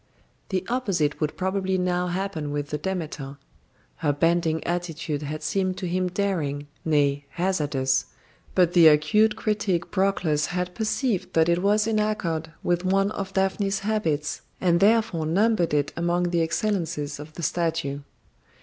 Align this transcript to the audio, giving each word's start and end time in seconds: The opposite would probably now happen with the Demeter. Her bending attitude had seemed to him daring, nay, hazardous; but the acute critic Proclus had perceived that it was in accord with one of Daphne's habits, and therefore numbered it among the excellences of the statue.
The 0.49 0.65
opposite 0.67 1.21
would 1.21 1.37
probably 1.37 1.77
now 1.77 2.07
happen 2.07 2.49
with 2.51 2.69
the 2.71 2.79
Demeter. 2.79 3.37
Her 3.97 4.11
bending 4.11 4.63
attitude 4.63 5.21
had 5.21 5.43
seemed 5.43 5.77
to 5.77 5.85
him 5.87 6.07
daring, 6.07 6.65
nay, 6.83 7.25
hazardous; 7.29 8.07
but 8.55 8.73
the 8.73 8.87
acute 8.87 9.35
critic 9.35 9.91
Proclus 9.91 10.47
had 10.47 10.73
perceived 10.73 11.33
that 11.33 11.49
it 11.49 11.61
was 11.61 11.85
in 11.85 11.99
accord 11.99 12.51
with 12.63 12.83
one 12.83 13.11
of 13.11 13.33
Daphne's 13.33 13.81
habits, 13.81 14.41
and 14.59 14.79
therefore 14.79 15.27
numbered 15.27 15.71
it 15.71 15.93
among 15.95 16.31
the 16.31 16.41
excellences 16.41 17.19
of 17.19 17.33
the 17.33 17.43
statue. 17.43 17.99